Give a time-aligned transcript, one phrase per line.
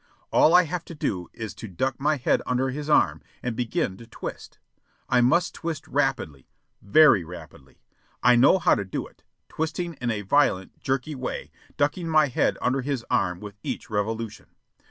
[0.31, 3.97] All I have to do is to duck my head under his arm and begin
[3.97, 4.57] to twist.
[5.07, 6.49] I must twist rapidly
[6.81, 7.83] very rapidly.
[8.23, 12.57] I know how to do it; twisting in a violent, jerky way, ducking my head
[12.63, 14.47] under his arm with each revolution.